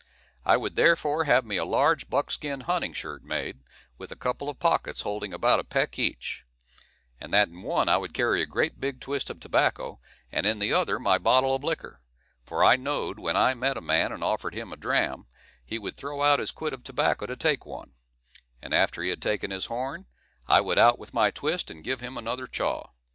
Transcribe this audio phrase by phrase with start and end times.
[0.45, 3.59] I would therefore have me a large buckskin hunting shirt made,
[3.99, 6.43] with a couple of pockets holding about a peck each;
[7.19, 9.99] and that in one I would carry a great big twist of tobacco,
[10.31, 12.01] and in the other my bottle of liquor;
[12.43, 15.27] for I knowed when I met a man and offered him a dram,
[15.63, 17.91] he would throw out his quid of tobacco to take one,
[18.59, 20.07] and after he had taken his horn,
[20.47, 22.87] I would out with my twist and give him another chaw.